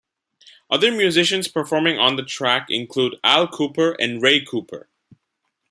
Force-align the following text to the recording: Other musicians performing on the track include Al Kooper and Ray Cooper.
Other 0.71 0.91
musicians 0.91 1.47
performing 1.47 1.99
on 1.99 2.15
the 2.15 2.25
track 2.25 2.71
include 2.71 3.19
Al 3.23 3.47
Kooper 3.47 3.95
and 3.99 4.19
Ray 4.19 4.43
Cooper. 4.43 4.89